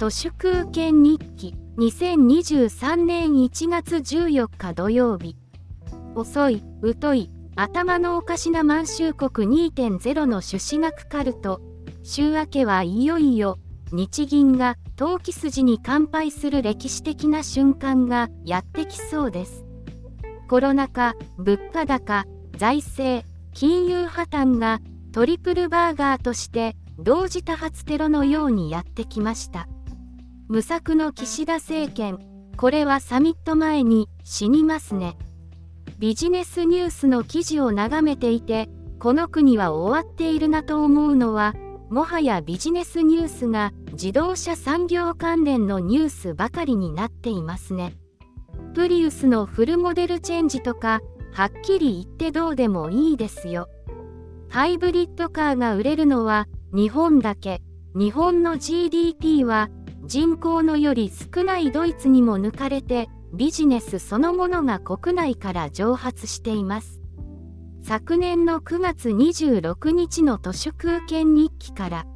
[0.00, 5.36] 都市空権日記2023年1月14日土曜日。
[6.14, 6.64] 遅い、
[7.02, 11.60] 疎い、頭のおかしな満州国2.0の朱子学カルト。
[12.02, 13.58] 週明けはいよいよ
[13.92, 19.66] 日銀が投機筋に乾杯する歴史的な瞬間がやってきそうです。
[20.48, 22.24] コロナ禍物価高
[22.56, 23.22] 財政
[23.52, 24.80] 金融破綻が
[25.12, 29.68] トリプルバーガーとして同時多発テロのようにやってきました。
[30.50, 32.18] 無策の岸田政権。
[32.56, 35.16] これはサミット前に死にますね。
[36.00, 38.68] ビジネスニュースの記事を眺めていて
[38.98, 41.54] この国は終わっているなと思うのは
[41.88, 47.94] もはやビジネスニュースが自動車産業関連のニュースばかりになっていますね。
[48.74, 51.00] プリウスのフルモデルチェンジとか
[51.32, 53.68] はっきり言ってどうでもいいですよ。
[54.48, 57.62] ハイブリッドカーが売れるのは日本だけ。
[57.92, 59.68] 日本の GDP は
[60.10, 67.00] 人口のより少ないドイツにも抜かれてビジネスそのものが国内から蒸発しています。
[67.84, 72.06] 昨年の9月26日の都市空権日記から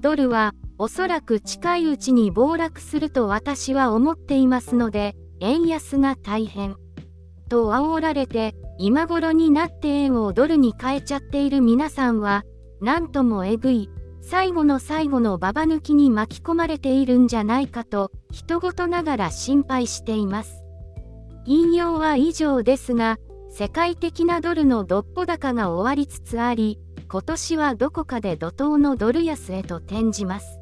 [0.00, 6.76] ドルはおそらく近いうちに暴落すると私は思っていますので円安が大変。
[7.50, 12.44] と煽られて今頃になって円をドルに変えちゃっている皆さんは
[12.80, 13.90] なんともえぐい、
[14.22, 20.62] 最後の最後のババ抜きに巻き込まれているんじゃないかと、人事ながら心配しています。
[21.46, 23.18] 引用は以上ですが、
[23.50, 26.78] 世界的なドルのどっぽ高が終わりつつあり、
[27.10, 30.60] 今年はどこかで怒涛のドル安へと転じます。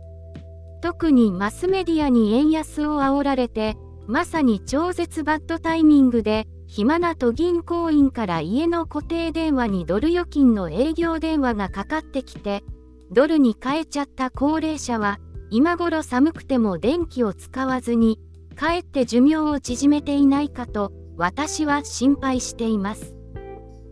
[0.81, 12.63] 特にマスメディアに円安を煽られて、まさに超絶バッドタイミングで暇な都銀行員から家の固定電話にドル預金の営業電話がかかってきて、
[13.11, 15.19] ドルに変えちゃった高齢者は、
[15.51, 18.19] 今頃寒くても電気を使わずに、
[18.55, 23.15] かえって寿命を縮めていないかと、私は心配しています。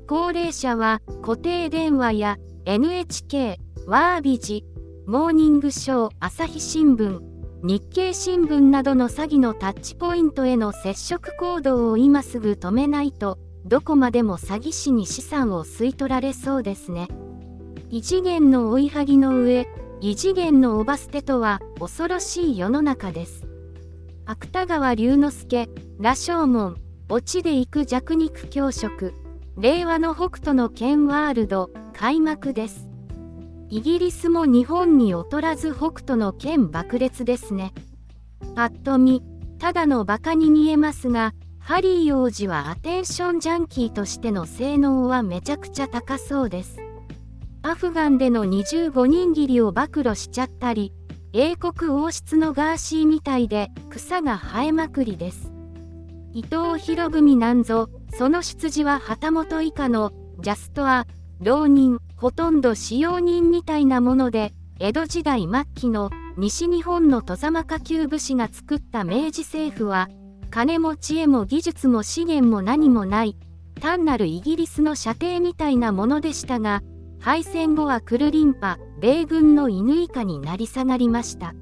[0.06, 4.65] 高齢者は固定電話や NHK、ワービジ、
[5.06, 7.21] モーニングショー、朝日新聞、
[7.62, 17.09] 日経新聞などの詐欺のタッチポイントへの接触行動を今すぐ止めないとどこまでも詐欺師に資産を吸い取られそうですね
[17.91, 19.66] 異次元の追いはぎの上
[20.00, 23.47] 異次元のおば捨てとは恐ろしい世の中です
[24.24, 26.76] 芥川龍之介羅生門
[27.08, 29.14] オチで行く弱肉強食
[29.56, 32.86] 令和の北斗の剣ワールド開幕です
[33.69, 37.72] イギリスも日本に劣らず北斗の剣爆裂ですね。
[38.54, 39.22] ぱっと見、
[39.58, 46.78] ただのバカに見えますが、ハリー王子はアテンションジャンキーとしての性能はめちゃくちゃ高そうです。
[47.69, 50.93] アフガンでの25人切りを暴露しちゃったり、
[51.32, 55.50] 英国王室のガーシーみたいで草が生えまくりです。
[56.32, 61.09] 伊藤博文なんぞ、その出自は旗本以下のジャストア、
[61.41, 70.09] 浪人、ほとんど使用人みたいなもので、江戸時代末期の西日本の外様下級武士が作った明治政府は、
[70.53, 73.37] 金も知恵も技術も資源も何もない、
[73.81, 76.84] 単なるイギリスの射程みたいなものでしたが、
[77.21, 81.54] 敗戦後はクルリンパ、米軍の犬以下になり下がりました。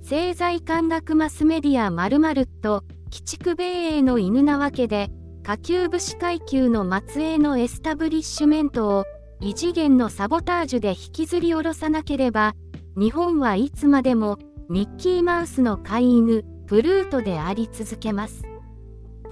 [0.00, 5.10] 政財官学マスメディア〇〇と、鬼畜米英の犬なわけで、
[5.42, 9.04] 下級武士階級の末裔のエスタブリッシュメントを
[9.40, 12.54] 異次元のサボタージュで引きずり下ろさなければ、
[12.96, 14.38] 日本はいつまでも
[14.68, 18.44] ミッキーマウスの飼い犬、プルートであり続けます。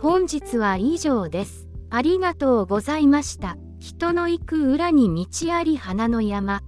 [0.01, 1.69] 本日は以上です。
[1.91, 3.57] ありがとうございました。
[3.81, 6.63] 人の行く裏に道あり花の山。